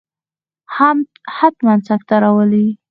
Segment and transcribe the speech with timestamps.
[1.37, 2.67] حتما سکته راولي.